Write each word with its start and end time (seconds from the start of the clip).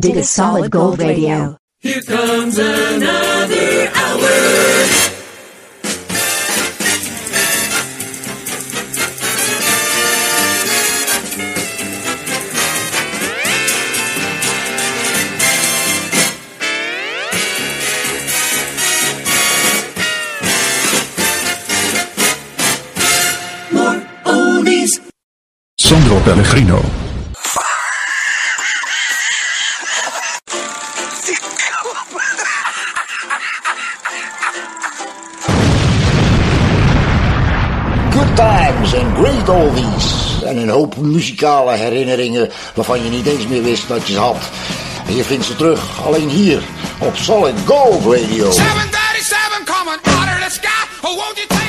Dig 0.00 0.16
a 0.16 0.24
solid 0.24 0.70
gold 0.70 0.98
radio. 0.98 1.56
Here 1.80 2.00
comes 2.00 2.56
another 2.56 3.90
hour. 3.94 4.30
More 23.70 24.00
oldies. 24.24 24.88
Sandro 25.78 26.20
Pellegrino. 26.20 27.09
En 40.44 40.56
een 40.56 40.68
hoop 40.68 40.96
muzikale 40.96 41.72
herinneringen 41.72 42.50
waarvan 42.74 43.04
je 43.04 43.10
niet 43.10 43.26
eens 43.26 43.46
meer 43.46 43.62
wist 43.62 43.88
dat 43.88 44.06
je 44.06 44.12
ze 44.12 44.18
had. 44.18 44.36
En 45.06 45.16
je 45.16 45.24
vindt 45.24 45.44
ze 45.44 45.56
terug 45.56 46.04
alleen 46.06 46.28
hier 46.28 46.62
op 46.98 47.16
Solid 47.16 47.54
Gold 47.66 48.04
Radio. 48.04 48.50
737 48.50 49.64
coming 49.64 50.00
out 50.04 50.44
the 50.44 50.50
sky. 50.50 50.86
Oh, 51.02 51.32
you 51.36 51.59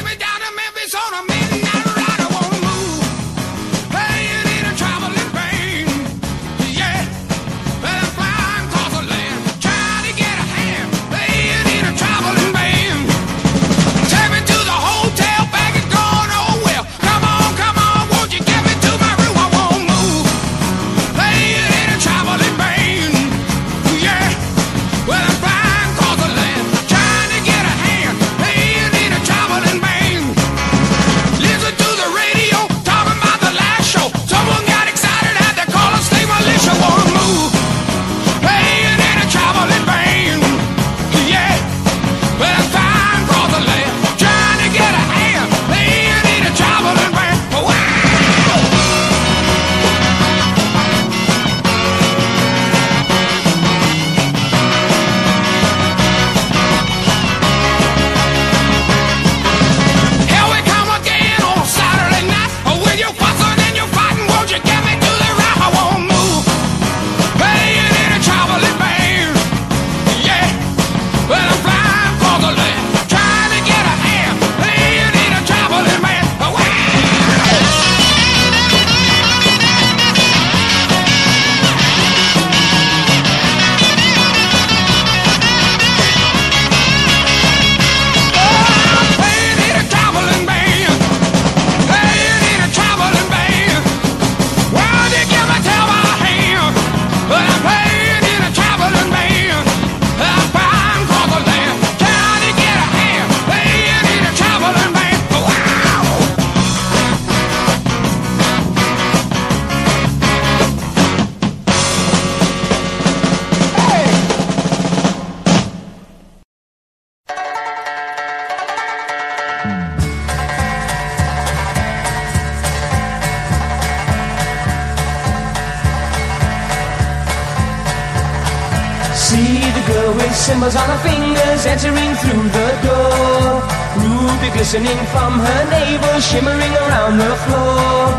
cymbals 130.51 130.75
on 130.75 130.83
her 130.91 130.99
fingers 131.07 131.63
entering 131.63 132.11
through 132.19 132.47
the 132.59 132.69
door. 132.83 133.63
Ruby 134.03 134.49
glistening 134.51 134.99
from 135.15 135.39
her 135.39 135.61
navel, 135.71 136.19
shimmering 136.19 136.73
around 136.83 137.15
the 137.23 137.31
floor. 137.47 138.11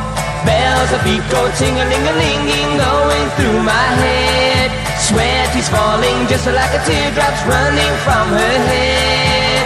Bells 0.48 0.91
of 0.97 1.00
beat 1.04 1.25
go 1.28 1.43
ting-a-ling-a-linging, 1.60 2.70
going 2.81 3.26
through 3.37 3.60
my 3.60 3.88
head. 4.00 4.69
Sweat 4.97 5.53
is 5.60 5.69
falling 5.69 6.19
just 6.32 6.47
like 6.48 6.72
a 6.72 6.81
teardrops 6.88 7.43
running 7.44 7.94
from 8.00 8.25
her 8.41 8.56
head. 8.70 9.64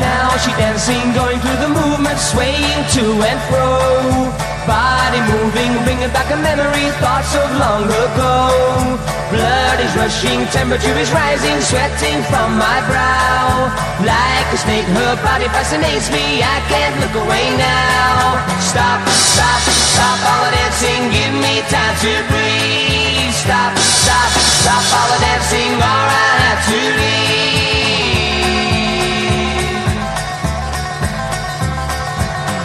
Now 0.00 0.28
she 0.40 0.50
dancing, 0.56 1.12
going 1.12 1.38
through 1.44 1.60
the 1.60 1.72
movement, 1.80 2.18
swaying 2.32 2.80
to 2.96 3.04
and 3.28 3.40
fro. 3.52 4.53
Body 4.66 5.20
moving, 5.28 5.76
bringing 5.84 6.08
back 6.16 6.32
a 6.32 6.40
memory, 6.40 6.88
thoughts 6.96 7.36
of 7.36 7.48
long 7.60 7.84
ago. 7.84 8.96
Blood 9.28 9.78
is 9.84 9.92
rushing, 9.92 10.40
temperature 10.56 10.96
is 10.96 11.12
rising, 11.12 11.60
sweating 11.60 12.24
from 12.32 12.56
my 12.56 12.80
brow. 12.88 13.68
Like 14.00 14.48
a 14.52 14.56
snake, 14.56 14.88
her 14.96 15.20
body 15.20 15.52
fascinates 15.52 16.08
me, 16.08 16.40
I 16.40 16.64
can't 16.72 16.96
look 16.96 17.12
away 17.12 17.44
now. 17.60 18.40
Stop, 18.64 19.04
stop, 19.36 19.60
stop 19.68 20.18
all 20.32 20.48
the 20.48 20.56
dancing, 20.56 21.12
give 21.12 21.34
me 21.44 21.60
time 21.68 21.96
to 22.00 22.12
breathe. 22.32 23.36
Stop, 23.36 23.76
stop, 23.76 24.30
stop 24.64 24.84
all 24.96 25.08
the 25.12 25.20
dancing, 25.20 25.76
or 25.76 26.04
I 26.08 26.30
have 26.40 26.62
to 26.72 26.80
leave. 26.96 27.53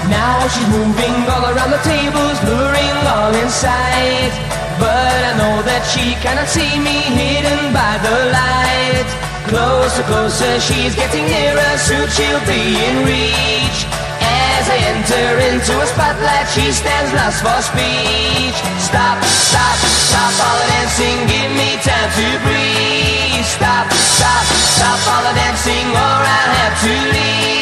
Now 0.09 0.41
she's 0.49 0.67
moving 0.73 1.15
all 1.29 1.45
around 1.53 1.71
the 1.71 1.83
tables, 1.85 2.37
luring 2.49 2.97
all 3.05 3.33
in 3.33 3.49
sight. 3.49 4.33
But 4.81 5.13
I 5.29 5.33
know 5.37 5.61
that 5.69 5.85
she 5.93 6.17
cannot 6.17 6.49
see 6.49 6.81
me 6.81 6.97
hidden 7.13 7.69
by 7.69 8.01
the 8.01 8.15
light. 8.33 9.07
Closer, 9.49 10.03
closer, 10.09 10.53
she's 10.61 10.93
getting 10.97 11.25
nearer, 11.25 11.73
soon 11.77 12.09
she'll 12.09 12.43
be 12.49 12.77
in 12.77 12.95
reach. 13.05 13.79
As 14.21 14.65
I 14.65 14.77
enter 14.97 15.29
into 15.53 15.73
a 15.77 15.87
spotlight, 15.93 16.47
she 16.53 16.73
stands 16.73 17.13
lost 17.13 17.45
for 17.45 17.59
speech. 17.61 18.57
Stop, 18.81 19.21
stop, 19.23 19.77
stop 20.09 20.33
all 20.41 20.57
the 20.57 20.67
dancing, 20.73 21.17
give 21.29 21.51
me 21.53 21.77
time 21.85 22.09
to 22.17 22.27
breathe. 22.45 23.45
Stop, 23.45 23.85
stop, 23.93 24.45
stop 24.73 24.99
all 25.05 25.23
the 25.29 25.33
dancing, 25.37 25.87
or 25.93 26.17
I'll 26.25 26.53
have 26.61 26.75
to 26.81 26.93
leave. 27.13 27.58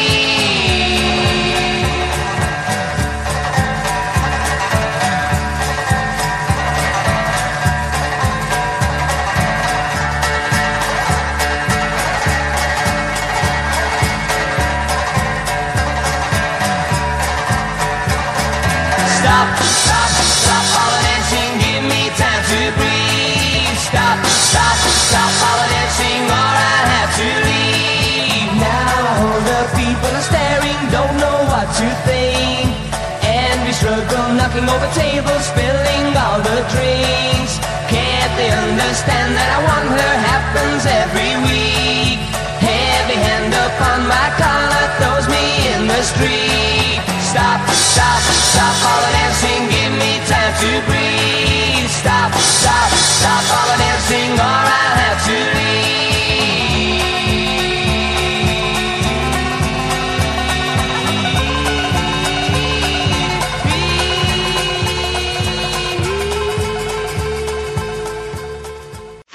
the 34.80 34.90
table 34.94 35.38
spilling 35.42 36.14
all 36.14 36.38
the 36.40 36.58
drinks. 36.70 37.58
Can't 37.90 38.32
they 38.38 38.50
understand 38.50 39.34
that 39.34 39.50
I 39.56 39.60
want 39.66 39.88
her 39.90 40.14
happens 40.30 40.82
every 40.86 41.34
week? 41.50 42.20
Heavy 42.62 43.18
hand 43.18 43.52
upon 43.54 44.06
my 44.06 44.28
collar 44.38 44.86
throws 45.02 45.26
me 45.26 45.44
in 45.74 45.90
the 45.90 46.02
street. 46.02 47.02
Stop, 47.26 47.60
stop, 47.74 48.22
stop 48.22 48.76
all 48.86 49.00
the 49.02 49.12
dancing, 49.18 49.62
give 49.66 49.94
me 49.98 50.12
time 50.30 50.54
to 50.62 50.70
breathe. 50.86 51.90
Stop, 51.90 52.30
stop, 52.38 52.90
stop 53.18 53.44
all 53.50 53.66
the 53.72 53.78
dancing, 53.82 54.32
or 54.38 54.62
I'll 54.62 54.96
have 55.02 55.20
to 55.26 55.57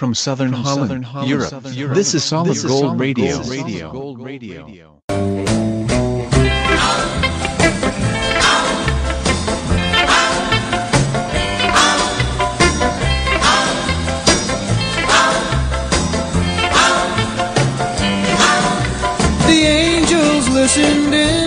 from 0.04 0.14
Southern 0.14 0.52
from 0.52 0.64
Holland, 0.64 0.90
Southern 0.90 1.04
Holland 1.04 1.30
Europe. 1.30 1.50
Southern 1.50 1.74
Europe. 1.76 1.96
This 1.96 2.14
is 2.14 2.26
Solid 2.26 2.50
this 2.50 2.66
Gold, 2.66 2.96
is 2.96 3.00
Radio. 3.00 3.38
Gold 3.38 3.50
Radio. 3.50 3.92
Gold 3.94 4.20
Radio. 4.20 4.66
The 19.48 19.62
angels 19.66 20.50
listened 20.50 21.14
in. 21.16 21.43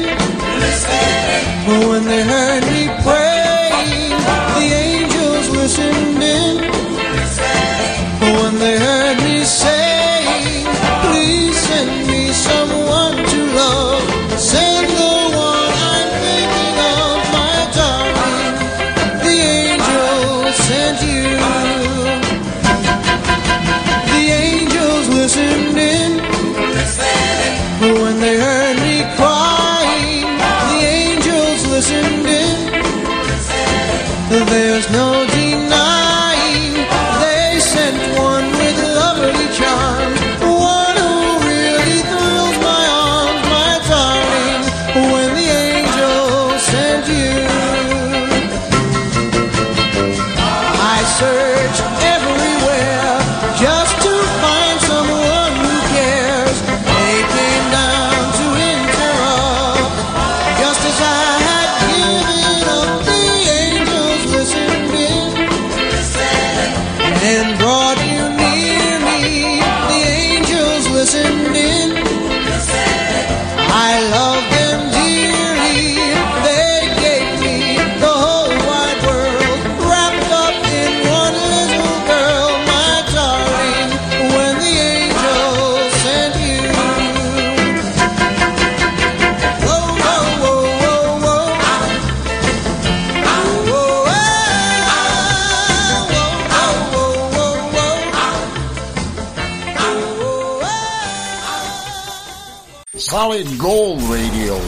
Solid 103.36 103.60
Gold 103.60 104.00
Radio. 104.00 104.58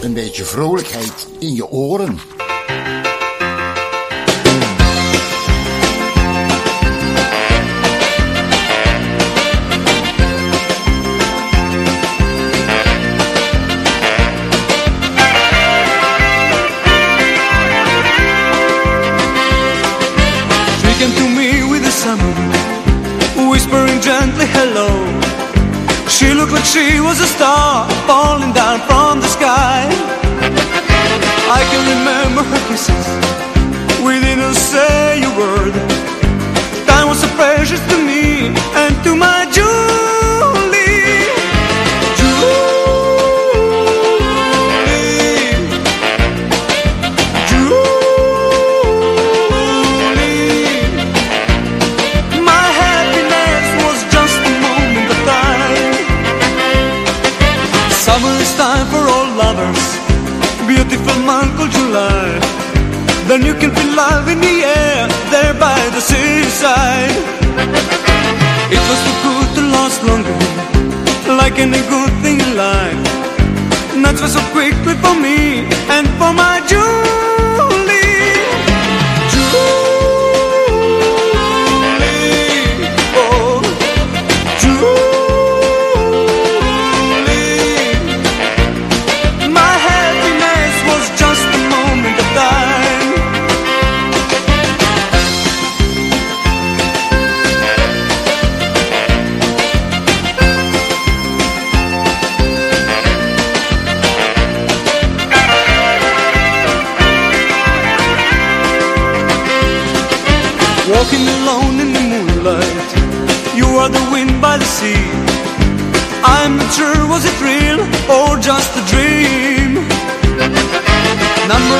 Een 0.00 0.12
beetje 0.12 0.44
vrolijkheid 0.44 1.28
in 1.38 1.54
je 1.54 1.70
oren. 1.70 2.18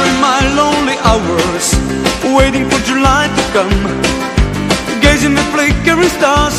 in 0.08 0.20
my 0.20 0.40
lonely 0.56 0.96
hours, 1.08 1.66
waiting 2.37 2.68
for 2.70 2.80
July 2.84 3.28
to 3.37 3.42
come, 3.56 3.76
gazing 5.00 5.37
at 5.37 5.49
flickering 5.52 6.08
stars 6.08 6.56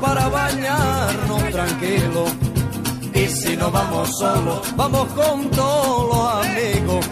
para 0.00 0.28
bañarnos 0.28 1.42
tranquilo. 1.50 2.24
Y 3.14 3.26
si 3.26 3.56
no 3.56 3.70
vamos 3.70 4.08
solos, 4.18 4.60
vamos 4.76 5.08
con 5.12 5.50
todos 5.50 6.08
los 6.08 6.46
amigos. 6.46 7.06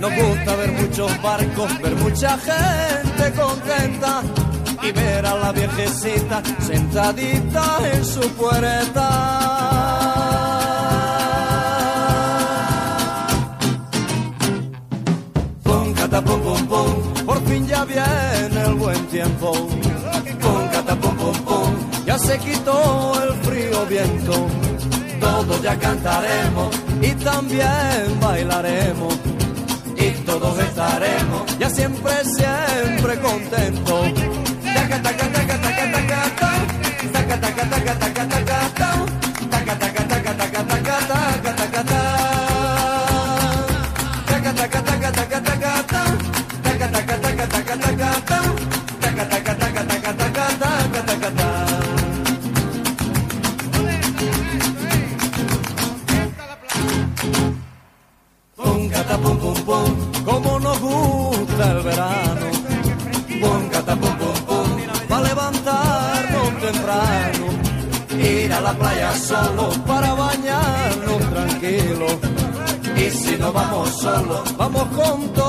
Nos 0.00 0.14
gusta 0.14 0.56
ver 0.56 0.72
muchos 0.72 1.22
barcos, 1.22 1.82
ver 1.82 1.96
mucha 1.96 2.36
gente 2.38 3.32
contenta 3.40 4.22
y 4.82 4.92
ver 4.92 5.24
a 5.24 5.36
la 5.36 5.52
viejecita 5.52 6.42
sentadita 6.60 7.78
en 7.92 8.04
su 8.04 8.20
puerta. 8.32 9.08
Pum, 15.62 15.94
cata, 15.94 16.22
pum, 16.22 16.40
pum, 16.40 16.66
pum, 16.66 17.24
por 17.24 17.42
fin 17.46 17.66
ya 17.66 17.84
viene 17.84 18.62
el 18.66 18.74
buen 18.74 19.06
tiempo. 19.06 19.52
Se 22.18 22.38
quitó 22.38 23.12
el 23.22 23.34
frío 23.42 23.86
viento. 23.86 24.46
Todos 25.20 25.62
ya 25.62 25.78
cantaremos 25.78 26.74
y 27.02 27.10
también 27.24 28.20
bailaremos. 28.20 29.14
Y 29.96 30.10
todos 30.24 30.58
estaremos 30.58 31.58
ya 31.58 31.70
siempre, 31.70 32.12
siempre 32.24 33.18
contentos. 33.20 34.12
Como 60.36 60.60
nos 60.60 60.78
gusta 60.80 61.72
el 61.72 61.80
verano. 61.82 62.46
Pum, 63.40 63.68
cata, 63.70 63.96
pum, 63.96 64.14
pum, 64.20 64.38
pum, 64.46 64.68
para 65.08 65.28
levantarnos 65.28 66.48
temprano. 66.60 67.46
Ir 68.18 68.52
a 68.52 68.60
la 68.60 68.72
playa 68.74 69.14
solo 69.14 69.70
para 69.86 70.12
bañarnos 70.14 71.20
tranquilo. 71.32 72.06
Y 72.96 73.10
si 73.10 73.36
no 73.36 73.52
vamos 73.52 73.88
solos, 74.00 74.56
vamos 74.56 74.86
con 74.98 75.28
todos 75.32 75.45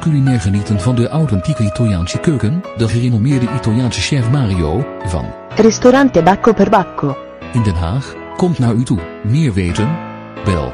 culinair 0.00 0.40
genieten 0.40 0.80
van 0.80 0.94
de 0.94 1.08
authentieke 1.08 1.62
Italiaanse 1.62 2.18
keuken, 2.18 2.62
de 2.76 2.88
gerenommeerde 2.88 3.48
Italiaanse 3.56 4.00
chef 4.00 4.30
Mario, 4.30 4.86
van 5.04 5.24
Ristorante 5.56 6.22
Bacco 6.22 6.52
per 6.52 6.70
Bacco. 6.70 7.16
in 7.52 7.62
Den 7.62 7.74
Haag, 7.74 8.14
komt 8.36 8.58
naar 8.58 8.74
u 8.74 8.82
toe. 8.82 8.98
Meer 9.22 9.52
weten? 9.52 9.96
Bel 10.44 10.72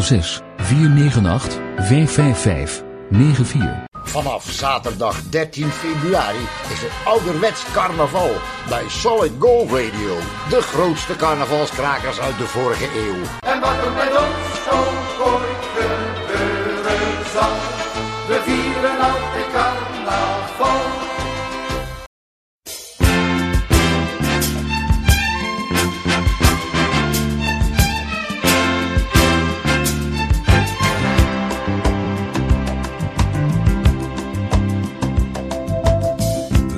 06 0.00 0.42
498 0.56 1.58
555 1.76 2.82
94. 3.10 3.90
Vanaf 4.04 4.44
zaterdag 4.50 5.22
13 5.30 5.68
februari 5.70 6.46
is 6.72 6.80
het 6.82 6.92
ouderwets 7.04 7.64
carnaval 7.72 8.30
bij 8.68 8.84
Solid 8.88 9.32
Gold 9.38 9.70
Radio. 9.70 10.14
De 10.48 10.60
grootste 10.62 11.16
carnavalskrakers 11.16 12.20
uit 12.20 12.38
de 12.38 12.46
vorige 12.46 12.84
eeuw. 12.84 13.50
En 13.52 13.60
wat 13.60 13.84
er 13.84 13.92
met 13.92 14.10
ons 14.10 14.52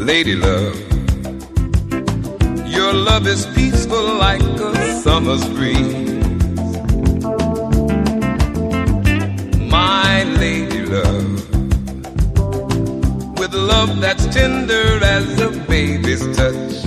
Lady 0.04 0.36
love, 0.36 0.76
your 2.66 2.92
love 2.92 3.26
is 3.26 3.46
peaceful 3.54 4.04
like 4.18 4.42
a 4.42 5.00
summer's 5.00 5.42
breeze. 5.48 6.12
My 9.70 10.24
lady 10.24 10.82
love, 10.84 11.48
with 13.38 13.54
love 13.54 13.98
that's 14.02 14.26
tender 14.26 15.02
as 15.02 15.40
a 15.40 15.48
baby's 15.66 16.20
touch, 16.36 16.84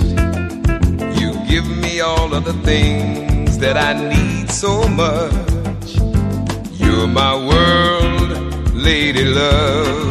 you 1.18 1.32
give 1.48 1.66
me 1.82 1.98
all 1.98 2.32
of 2.32 2.44
the 2.44 2.56
things 2.62 3.58
that 3.58 3.76
I 3.76 3.94
need 3.94 4.48
so 4.48 4.86
much. 4.86 5.88
You're 6.78 7.08
my 7.08 7.34
world, 7.34 8.74
lady 8.74 9.24
love. 9.24 10.07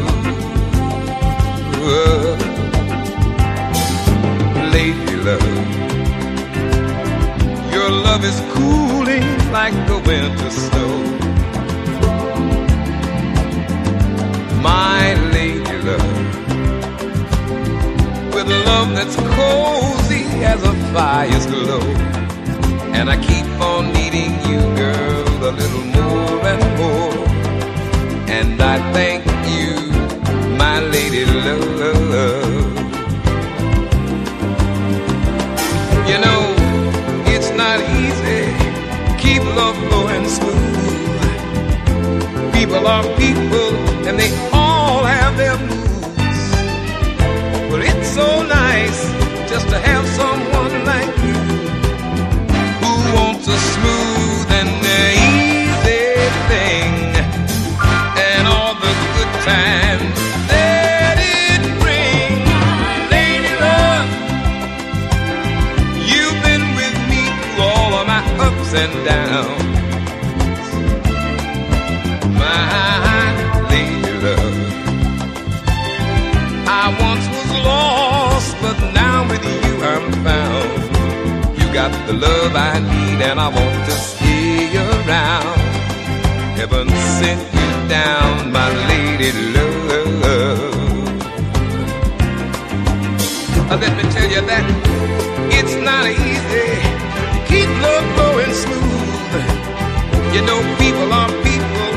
Cooling 8.57 9.27
like 9.51 9.75
the 9.89 9.97
winter 10.07 10.51
snow. 10.63 10.95
My 14.61 15.03
lady 15.35 15.75
love, 15.87 16.19
with 18.33 18.49
love 18.69 18.89
that's 18.97 19.15
cozy 19.37 20.23
as 20.53 20.61
a 20.63 20.73
fire's 20.93 21.45
glow. 21.47 21.87
And 22.97 23.09
I 23.09 23.17
keep 23.29 23.47
on 23.71 23.93
needing 23.93 24.33
you, 24.49 24.59
girl, 24.81 25.27
a 25.49 25.51
little 25.61 25.85
more 25.97 26.39
and 26.53 26.63
more. 26.79 27.27
And 28.37 28.61
I 28.61 28.75
thank 28.93 29.36
are 42.87 43.03
people, 43.17 43.69
and 44.07 44.17
they 44.17 44.31
all 44.53 45.03
have 45.03 45.35
their 45.35 45.57
moods. 45.69 46.41
But 47.69 47.81
it's 47.89 48.09
so 48.19 48.43
nice 48.43 48.99
just 49.51 49.67
to 49.73 49.77
have 49.89 50.05
someone 50.21 50.75
like 50.85 51.11
you 51.27 51.39
who 52.81 52.93
wants 53.17 53.45
a 53.47 53.59
smooth 53.73 54.47
and 54.59 54.69
easy 54.87 56.07
thing, 56.51 56.91
and 58.29 58.43
all 58.47 58.73
the 58.85 58.93
good 59.15 59.33
times 59.53 60.17
that 60.53 61.17
it 61.19 61.61
brings. 61.83 62.47
Lady 63.11 63.53
love. 63.65 64.07
You've 66.11 66.39
been 66.47 66.65
with 66.79 66.97
me 67.11 67.23
through 67.41 67.63
all 67.63 67.91
of 67.99 68.07
my 68.07 68.23
ups 68.47 68.73
and 68.73 68.93
downs. 69.05 69.26
the 82.07 82.13
love 82.13 82.55
I 82.55 82.79
need, 82.79 83.19
and 83.29 83.37
I 83.39 83.47
want 83.49 83.85
to 83.89 83.91
stay 83.91 84.71
around. 84.77 85.59
Heaven 86.57 86.87
sent 87.19 87.41
you 87.59 87.71
down, 87.89 88.51
my 88.51 88.69
lady 88.91 89.31
love. 89.55 90.77
Let 93.83 93.93
me 93.97 94.03
tell 94.15 94.29
you 94.35 94.41
that 94.51 94.65
it's 95.57 95.75
not 95.87 96.03
easy. 96.07 96.69
Keep 97.49 97.69
love 97.85 98.05
flowing 98.15 98.53
smooth. 98.63 99.45
You 100.35 100.41
know, 100.47 100.59
people 100.81 101.09
are 101.19 101.31
people, 101.47 101.89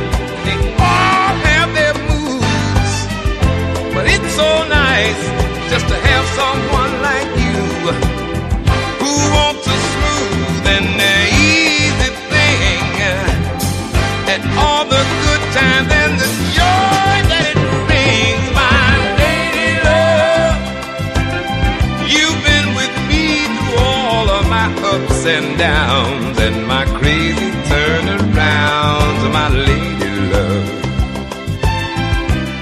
they 0.47 0.59
all 0.91 1.35
have 1.49 1.71
their 1.79 1.95
moods. 2.11 2.93
But 3.95 4.05
it's 4.15 4.31
so 4.35 4.51
nice 4.69 5.23
just 5.71 5.87
to 5.89 5.95
have 5.95 6.27
someone. 6.41 6.80
downs 25.61 26.39
and 26.39 26.67
my 26.67 26.85
crazy 26.99 27.51
turnarounds, 27.71 29.23
my 29.39 29.49
lady 29.69 30.11
love. 30.33 30.67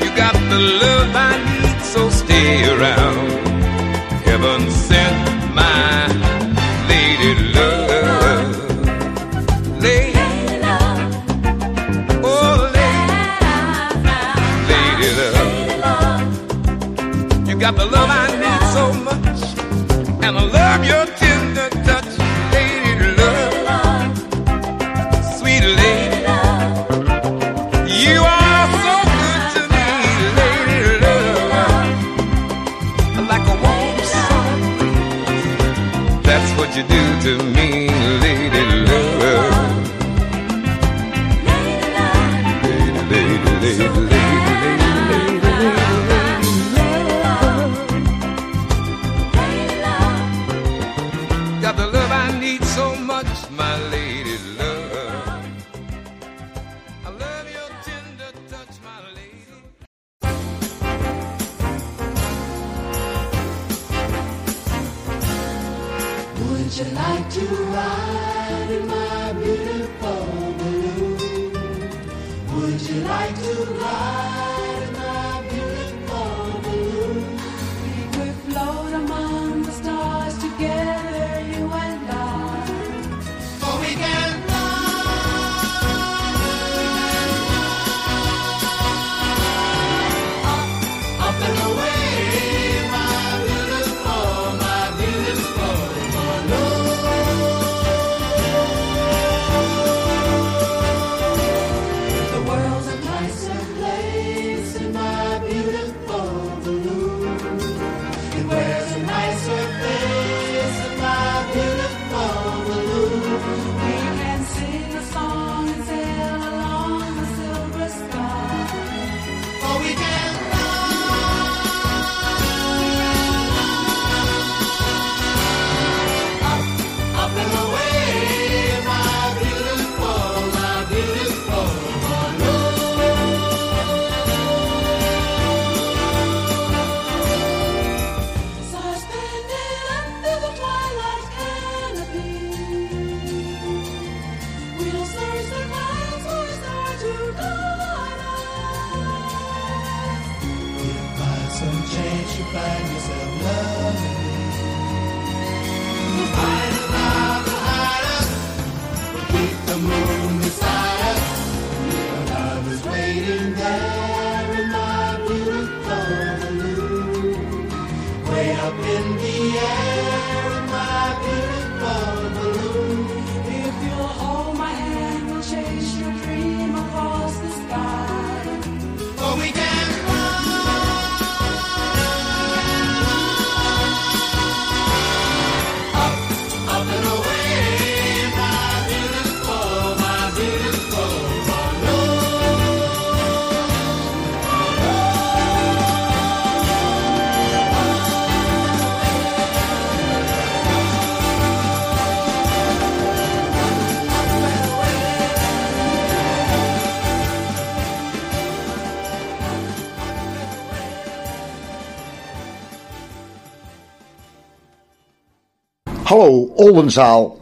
You 0.02 0.10
got 0.22 0.34
the 0.52 0.60
love 0.82 1.10
I 1.30 1.32
need, 1.48 1.80
so 1.92 2.10
stay 2.10 2.52
around. 2.74 3.28
Heaven 4.26 4.60
sent 4.86 5.18
my 5.54 6.08
lady 6.90 7.32
love. 7.56 8.56
Lady 9.84 10.18
oh, 12.24 12.58
got 17.60 17.74
the 17.76 17.86
love 17.86 18.10
I 18.10 18.27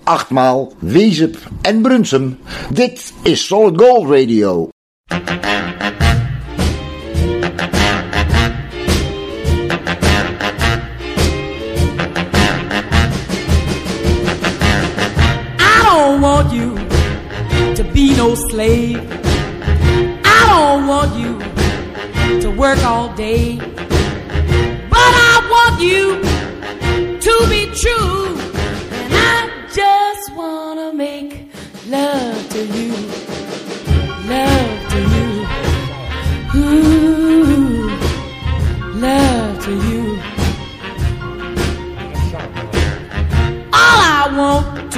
Achtmaal, 0.05 0.73
Wezep 0.79 1.37
en 1.63 1.83
Brunsum. 1.83 2.39
Dit 2.71 3.13
is 3.23 3.47
Solid 3.47 3.81
Gold 3.81 4.11
Radio. 4.11 4.69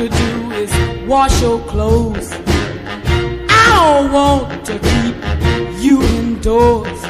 do 0.08 0.50
is 0.52 1.06
wash 1.06 1.40
your 1.42 1.60
clothes. 1.60 2.32
I 3.50 3.64
don't 3.74 4.12
want 4.12 4.64
to 4.66 4.78
keep 4.78 5.16
you 5.82 6.02
indoors. 6.02 7.00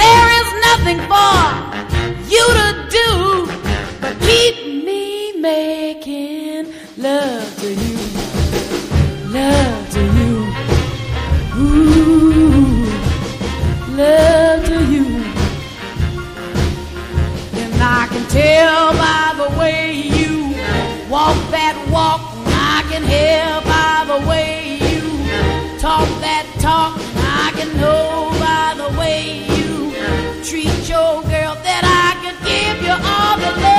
There 0.00 0.28
is 0.40 0.48
nothing 0.68 0.98
for 1.12 1.38
you 2.32 2.44
to 2.60 2.67
walk, 21.90 22.20
I 22.46 22.84
can 22.90 23.02
hear 23.04 23.44
by 23.64 24.04
the 24.06 24.28
way 24.28 24.78
you 24.90 25.78
talk 25.78 26.08
that 26.20 26.46
talk. 26.58 26.98
I 27.16 27.52
can 27.56 27.76
know 27.80 28.30
by 28.38 28.74
the 28.76 28.98
way 28.98 29.46
you 29.56 29.92
treat 30.42 30.88
your 30.88 31.22
girl 31.22 31.54
that 31.68 31.84
I 31.84 32.10
could 32.22 32.38
give 32.46 32.82
you 32.86 32.92
all 32.92 33.36
the 33.38 33.62
love. 33.62 33.77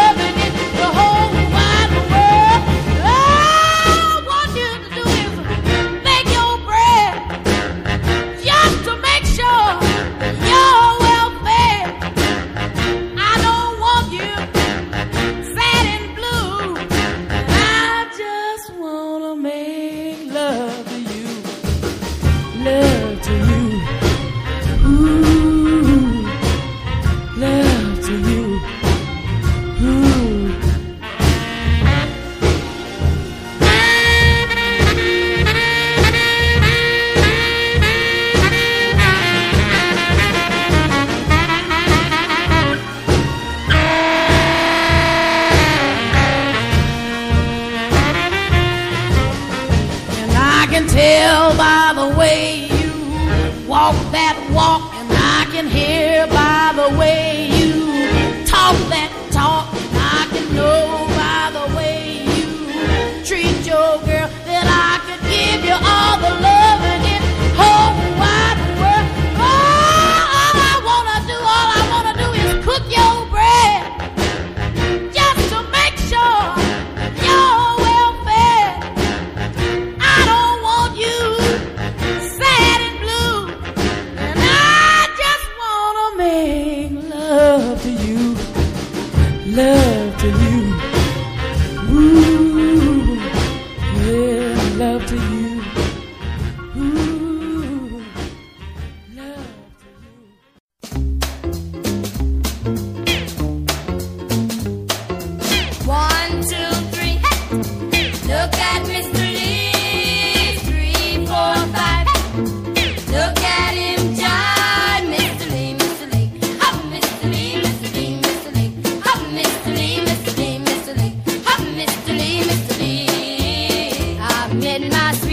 made 124.60 124.92
my 124.92 125.29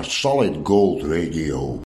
Solid 0.00 0.64
Gold 0.64 1.04
Radio. 1.04 1.82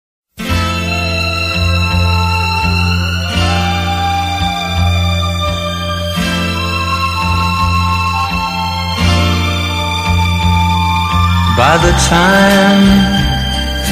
By 11.55 11.77
the 11.77 11.93
time 12.09 12.83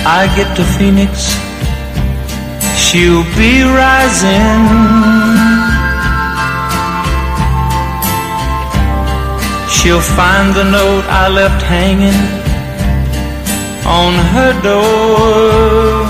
I 0.05 0.27
get 0.35 0.55
to 0.57 0.63
Phoenix, 0.75 1.11
she'll 2.75 3.23
be 3.39 3.63
rising. 3.63 4.61
She'll 9.69 10.01
find 10.01 10.53
the 10.53 10.65
note 10.69 11.05
I 11.07 11.29
left 11.29 11.63
hanging 11.63 12.40
on 13.85 14.13
her 14.33 14.53
door. 14.61 16.05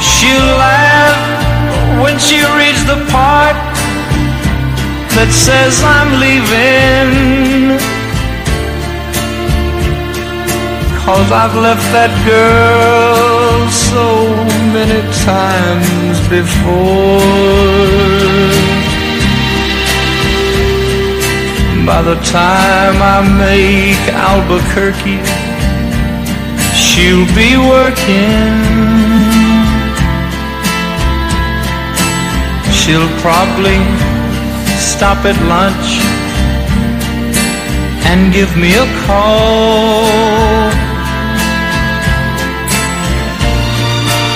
She'll 0.00 0.52
laugh 0.58 1.20
when 2.02 2.18
she 2.18 2.38
reads 2.58 2.82
the 2.86 2.98
part 3.10 3.56
that 5.14 5.30
says 5.30 5.74
I'm 5.82 6.10
leaving. 6.24 7.78
Cause 11.04 11.30
I've 11.32 11.56
left 11.56 11.86
that 11.92 12.12
girl 12.24 13.68
so 13.70 14.06
many 14.72 15.02
times 15.26 16.18
before. 16.28 17.92
By 21.84 22.00
the 22.00 22.14
time 22.22 22.96
I 23.02 23.18
make 23.42 24.04
Albuquerque, 24.14 25.18
she'll 26.78 27.26
be 27.34 27.58
working. 27.58 28.54
She'll 32.70 33.10
probably 33.18 33.82
stop 34.78 35.24
at 35.26 35.34
lunch 35.50 35.98
and 38.06 38.32
give 38.32 38.56
me 38.56 38.74
a 38.74 38.86
call. 39.06 40.06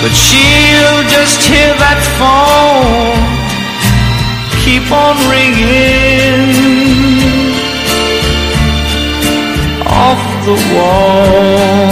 But 0.01 0.11
she'll 0.11 1.03
just 1.15 1.47
hear 1.47 1.71
that 1.79 1.99
phone 2.19 3.37
keep 4.67 4.91
on 4.91 5.15
ringing 5.31 6.86
off 10.05 10.23
the 10.45 10.57
wall. 10.73 11.89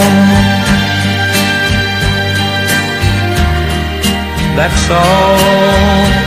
That's 4.58 4.84
all. 4.90 6.26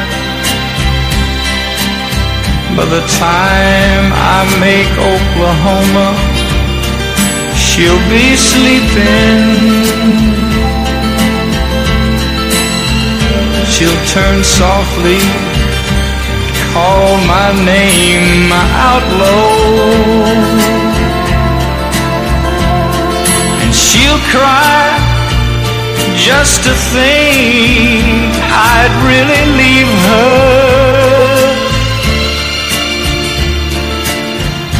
By 2.75 2.85
the 2.95 3.03
time 3.27 4.05
I 4.13 4.39
make 4.67 4.91
Oklahoma, 5.13 6.07
she'll 7.55 8.03
be 8.15 8.35
sleeping. 8.49 9.39
She'll 13.71 14.01
turn 14.15 14.43
softly, 14.43 15.21
call 16.73 17.17
my 17.33 17.49
name 17.65 18.51
out 18.87 19.05
low. 19.21 20.78
She'll 23.99 24.23
cry 24.31 24.87
just 26.15 26.63
to 26.63 26.73
think 26.95 28.31
I'd 28.75 28.95
really 29.09 29.45
leave 29.61 29.93
her. 30.09 30.33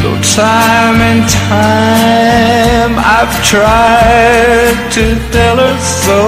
Though 0.00 0.20
time 0.44 0.98
and 1.10 1.22
time 1.52 2.92
I've 3.16 3.34
tried 3.52 4.78
to 4.96 5.04
tell 5.34 5.56
her 5.64 5.76
so. 6.04 6.22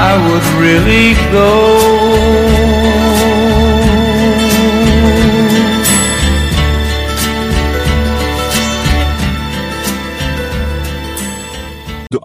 I 0.06 0.12
would 0.26 0.48
really 0.64 1.14
go. 1.32 2.79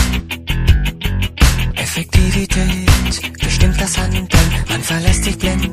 Effektivität 1.75 3.39
bestimmt 3.39 3.79
das 3.79 3.97
Handeln, 3.97 4.27
man 4.67 4.83
verlässt 4.83 5.23
sich 5.23 5.37
blind 5.37 5.69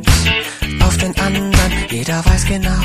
auf 0.81 0.97
den 0.97 1.19
anderen. 1.19 1.73
Jeder 1.91 2.25
weiß 2.25 2.47
genau, 2.47 2.80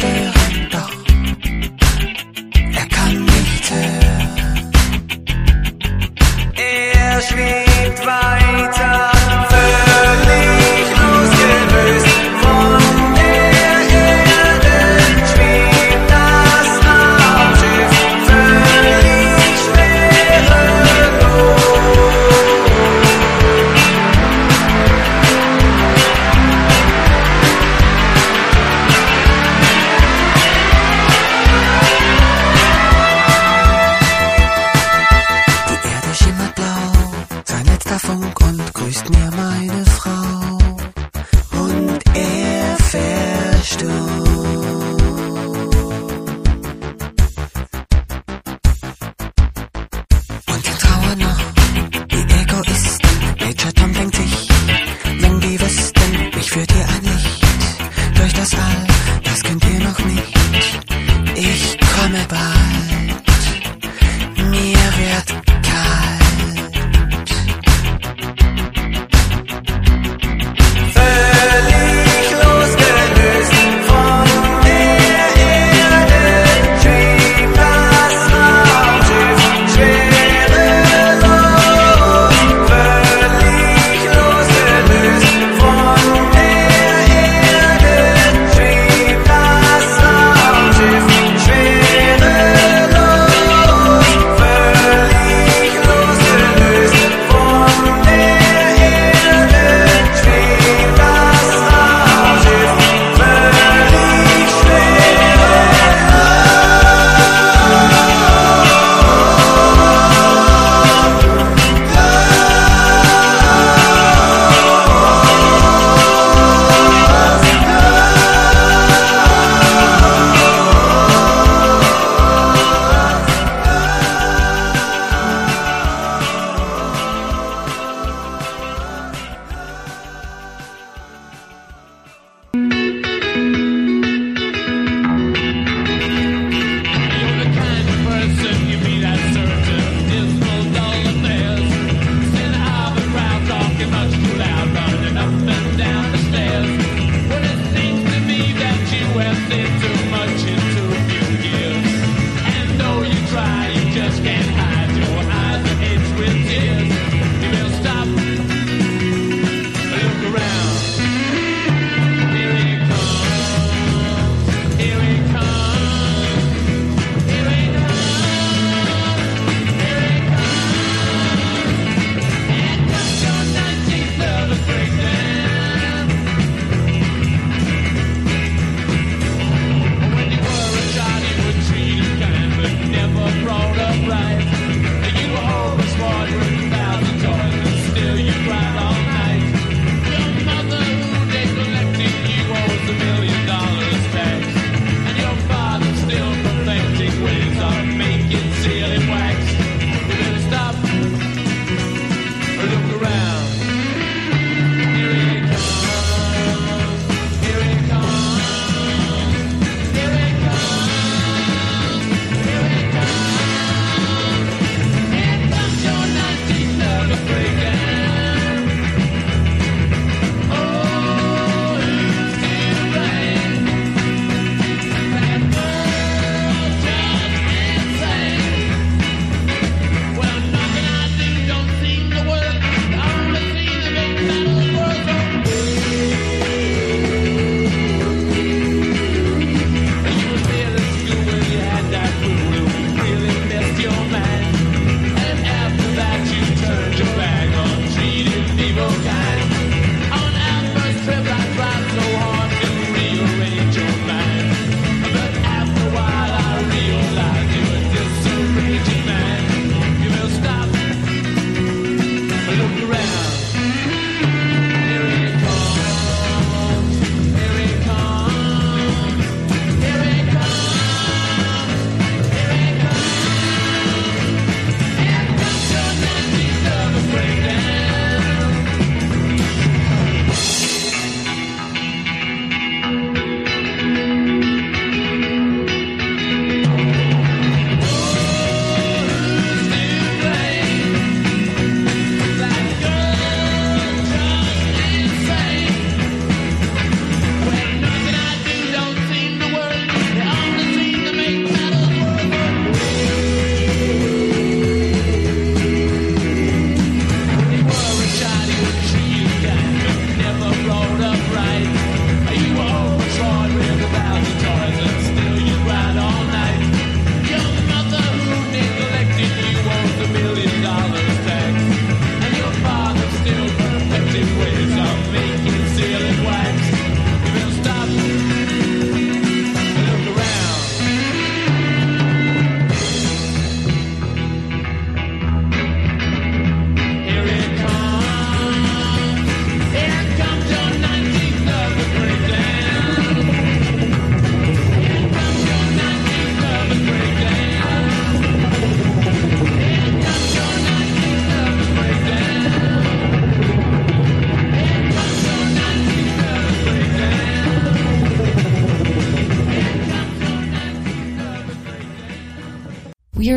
denn 0.00 0.41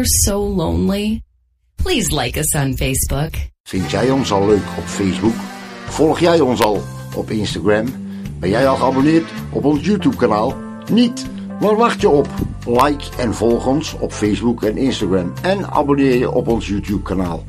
so 0.06 0.39
lonely, 0.39 1.22
please 1.76 2.12
like 2.12 2.39
us 2.39 2.53
on 2.53 2.78
Facebook. 2.78 3.32
Vind 3.64 3.91
jij 3.91 4.10
ons 4.10 4.32
al 4.32 4.47
leuk 4.47 4.68
op 4.78 4.84
Facebook? 4.86 5.36
Volg 5.86 6.20
jij 6.20 6.39
ons 6.39 6.62
al 6.62 6.84
op 7.16 7.30
Instagram? 7.32 7.86
Ben 8.39 8.49
jij 8.49 8.68
al 8.68 8.76
geabonneerd 8.76 9.32
op 9.51 9.66
ons 9.66 9.86
YouTube-kanaal? 9.86 10.56
Niet! 10.91 11.26
Waar 11.60 11.76
wacht 11.76 12.01
je 12.01 12.10
op? 12.10 12.28
Like 12.68 13.03
en 13.18 13.34
volg 13.34 13.66
ons 13.66 13.93
op 13.93 14.12
Facebook 14.12 14.64
en 14.64 14.78
Instagram. 14.78 15.34
En 15.41 15.72
abonneer 15.72 16.18
je 16.18 16.32
op 16.32 16.47
ons 16.47 16.68
YouTube-kanaal. 16.68 17.43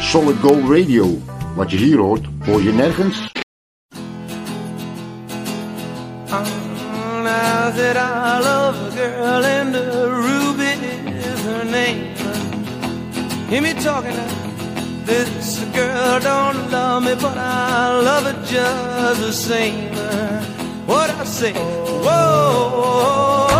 Solid 0.00 0.36
Gold 0.40 0.68
Radio. 0.68 1.18
Wat 1.54 1.70
je 1.70 1.76
hier 1.76 1.98
hoort, 1.98 2.26
hoor 2.44 2.62
je 2.62 2.72
nergens. 2.72 3.34
A 7.68 7.72
girl 8.94 9.65
Hear 13.48 13.62
me 13.62 13.74
talking 13.74 14.10
now. 14.10 15.04
This 15.04 15.60
girl 15.72 16.18
don't 16.18 16.68
love 16.72 17.04
me, 17.04 17.14
but 17.14 17.38
I 17.38 18.00
love 18.00 18.24
her 18.24 18.44
just 18.44 19.20
the 19.20 19.32
same. 19.32 19.94
What 20.86 21.10
I 21.10 21.24
say, 21.24 21.52
whoa. 21.52 23.55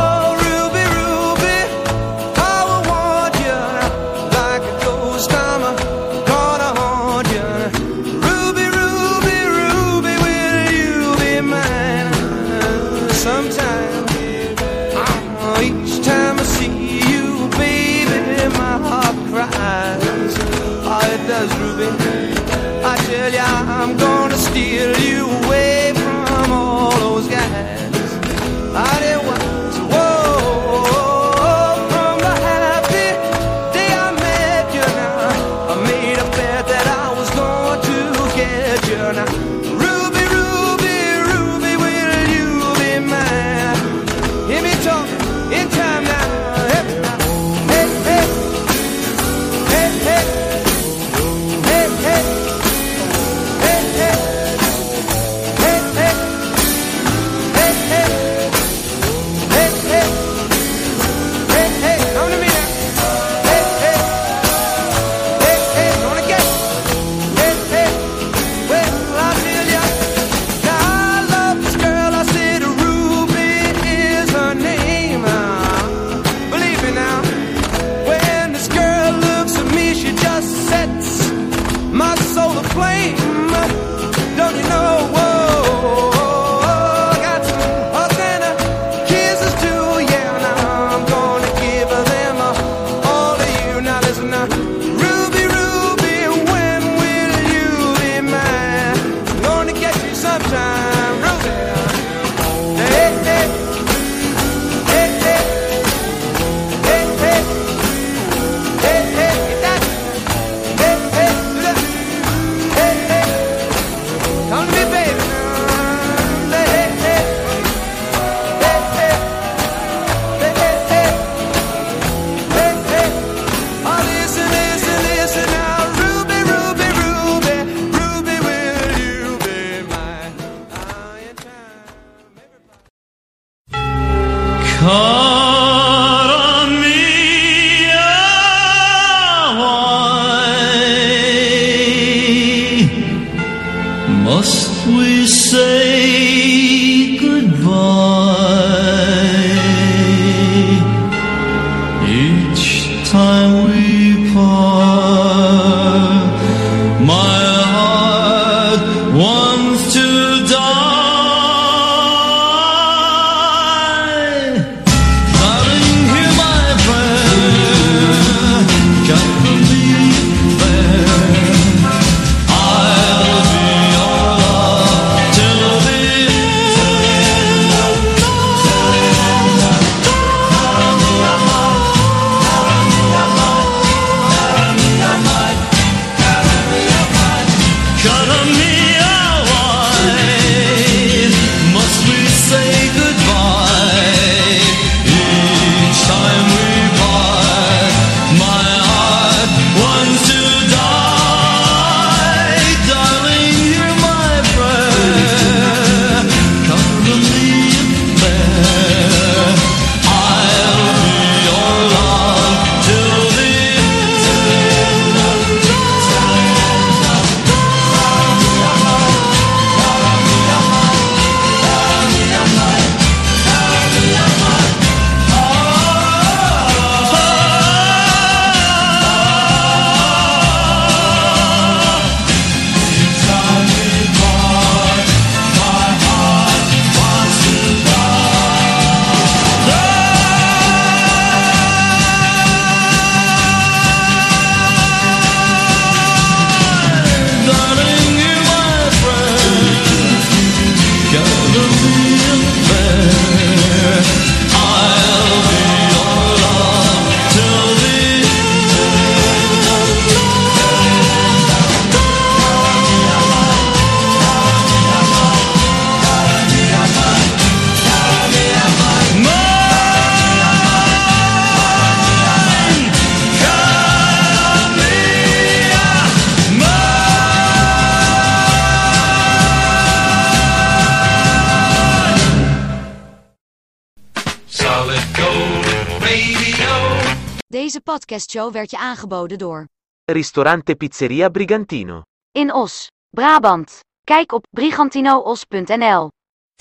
Podcastshow 287.87 288.53
werd 288.53 288.71
je 288.71 288.79
aangeboden 288.79 289.39
door 289.39 289.67
Ristorante 290.05 290.75
Pizzeria 290.75 291.29
Brigantino. 291.29 292.03
In 292.33 292.53
Os, 292.53 292.91
Brabant. 293.11 293.81
Kijk 294.05 294.33
op 294.33 294.47
brigantinoos.nl. 294.51 296.11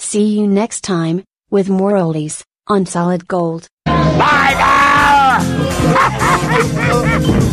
See 0.02 0.34
you 0.34 0.48
next 0.48 0.82
time, 0.82 1.24
with 1.50 1.68
more 1.68 2.04
oldies, 2.04 2.44
on 2.64 2.86
Solid 2.86 3.24
Gold. 3.28 3.70
Bye 3.84 4.56
now! 4.58 5.40